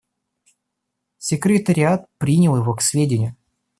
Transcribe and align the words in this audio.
Секретариат 1.19 2.07
принял 2.17 2.55
его 2.57 2.73
к 2.73 2.81
сведению. 2.81 3.35